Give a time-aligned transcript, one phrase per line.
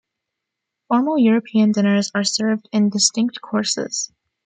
[0.87, 4.11] Formal European dinners are served in distinct courses.